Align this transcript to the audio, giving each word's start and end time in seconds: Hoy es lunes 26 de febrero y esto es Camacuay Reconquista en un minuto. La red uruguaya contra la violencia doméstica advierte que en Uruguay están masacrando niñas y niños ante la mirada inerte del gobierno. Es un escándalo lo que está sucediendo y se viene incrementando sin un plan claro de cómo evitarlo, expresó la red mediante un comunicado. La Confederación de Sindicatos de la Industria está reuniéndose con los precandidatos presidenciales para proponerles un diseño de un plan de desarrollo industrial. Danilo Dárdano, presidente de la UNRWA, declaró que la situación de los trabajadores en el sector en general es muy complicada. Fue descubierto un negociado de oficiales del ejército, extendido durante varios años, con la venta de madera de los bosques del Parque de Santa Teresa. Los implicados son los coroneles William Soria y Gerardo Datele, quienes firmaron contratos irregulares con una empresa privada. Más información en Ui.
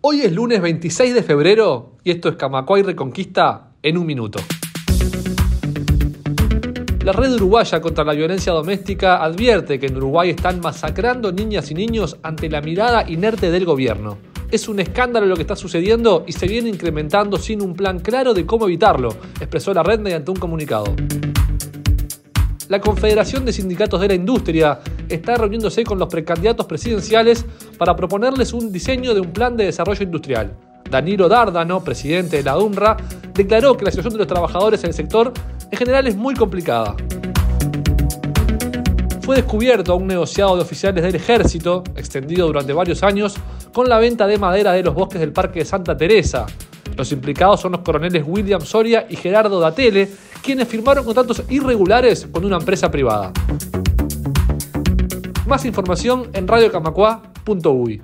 Hoy 0.00 0.20
es 0.20 0.30
lunes 0.32 0.62
26 0.62 1.12
de 1.12 1.24
febrero 1.24 1.96
y 2.04 2.12
esto 2.12 2.28
es 2.28 2.36
Camacuay 2.36 2.82
Reconquista 2.82 3.72
en 3.82 3.98
un 3.98 4.06
minuto. 4.06 4.38
La 7.02 7.10
red 7.10 7.32
uruguaya 7.32 7.80
contra 7.80 8.04
la 8.04 8.12
violencia 8.12 8.52
doméstica 8.52 9.24
advierte 9.24 9.80
que 9.80 9.86
en 9.86 9.96
Uruguay 9.96 10.30
están 10.30 10.60
masacrando 10.60 11.32
niñas 11.32 11.72
y 11.72 11.74
niños 11.74 12.16
ante 12.22 12.48
la 12.48 12.60
mirada 12.60 13.10
inerte 13.10 13.50
del 13.50 13.64
gobierno. 13.64 14.18
Es 14.52 14.68
un 14.68 14.78
escándalo 14.78 15.26
lo 15.26 15.34
que 15.34 15.42
está 15.42 15.56
sucediendo 15.56 16.22
y 16.28 16.32
se 16.32 16.46
viene 16.46 16.68
incrementando 16.68 17.36
sin 17.36 17.60
un 17.60 17.74
plan 17.74 17.98
claro 17.98 18.34
de 18.34 18.46
cómo 18.46 18.66
evitarlo, 18.66 19.08
expresó 19.40 19.74
la 19.74 19.82
red 19.82 19.98
mediante 19.98 20.30
un 20.30 20.36
comunicado. 20.36 20.94
La 22.68 22.80
Confederación 22.80 23.46
de 23.46 23.52
Sindicatos 23.52 23.98
de 24.00 24.08
la 24.08 24.14
Industria 24.14 24.80
está 25.08 25.36
reuniéndose 25.36 25.84
con 25.84 25.98
los 25.98 26.08
precandidatos 26.08 26.66
presidenciales 26.66 27.46
para 27.78 27.96
proponerles 27.96 28.52
un 28.52 28.72
diseño 28.72 29.14
de 29.14 29.20
un 29.20 29.32
plan 29.32 29.56
de 29.56 29.64
desarrollo 29.64 30.02
industrial. 30.02 30.52
Danilo 30.90 31.28
Dárdano, 31.28 31.82
presidente 31.82 32.38
de 32.38 32.42
la 32.42 32.58
UNRWA, 32.58 32.96
declaró 33.32 33.76
que 33.76 33.84
la 33.84 33.90
situación 33.90 34.14
de 34.14 34.18
los 34.18 34.26
trabajadores 34.26 34.82
en 34.82 34.88
el 34.88 34.94
sector 34.94 35.32
en 35.70 35.78
general 35.78 36.06
es 36.06 36.16
muy 36.16 36.34
complicada. 36.34 36.96
Fue 39.20 39.36
descubierto 39.36 39.94
un 39.94 40.06
negociado 40.06 40.56
de 40.56 40.62
oficiales 40.62 41.04
del 41.04 41.14
ejército, 41.14 41.84
extendido 41.94 42.46
durante 42.46 42.72
varios 42.72 43.02
años, 43.02 43.36
con 43.72 43.88
la 43.88 43.98
venta 43.98 44.26
de 44.26 44.38
madera 44.38 44.72
de 44.72 44.82
los 44.82 44.94
bosques 44.94 45.20
del 45.20 45.32
Parque 45.32 45.60
de 45.60 45.64
Santa 45.66 45.96
Teresa. 45.96 46.46
Los 46.96 47.12
implicados 47.12 47.60
son 47.60 47.72
los 47.72 47.82
coroneles 47.82 48.24
William 48.26 48.62
Soria 48.62 49.06
y 49.08 49.16
Gerardo 49.16 49.60
Datele, 49.60 50.08
quienes 50.42 50.66
firmaron 50.66 51.04
contratos 51.04 51.42
irregulares 51.50 52.26
con 52.32 52.44
una 52.44 52.56
empresa 52.56 52.90
privada. 52.90 53.32
Más 55.46 55.64
información 55.64 56.30
en 56.32 56.46
Ui. 57.48 58.02